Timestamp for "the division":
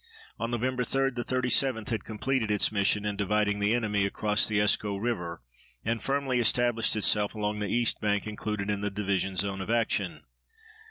8.81-9.35